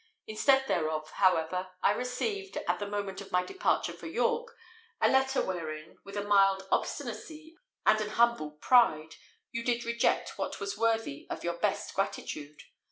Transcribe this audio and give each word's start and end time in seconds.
Instead 0.25 0.67
thereof, 0.67 1.11
however, 1.11 1.69
I 1.83 1.91
received, 1.91 2.57
at 2.67 2.79
the 2.79 2.87
moment 2.87 3.21
of 3.21 3.31
my 3.31 3.43
departure 3.45 3.93
for 3.93 4.07
York, 4.07 4.57
a 4.99 5.07
letter 5.07 5.43
wherein, 5.43 5.99
with 6.03 6.17
a 6.17 6.23
mild 6.23 6.67
obstinacy 6.71 7.55
and 7.85 8.01
an 8.01 8.09
humble 8.09 8.49
pride, 8.49 9.17
you 9.51 9.63
did 9.63 9.85
reject 9.85 10.39
what 10.39 10.59
was 10.59 10.75
worthy 10.75 11.27
of 11.29 11.43
your 11.43 11.59
best 11.59 11.93
gratitude. 11.93 12.63